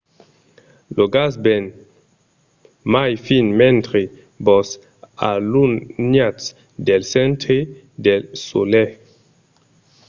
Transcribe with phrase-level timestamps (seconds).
[0.95, 1.65] lo gas ven
[2.93, 4.01] mai fin mentre
[4.45, 4.69] vos
[5.31, 6.45] alunhatz
[6.87, 7.57] del centre
[8.05, 8.93] del solelh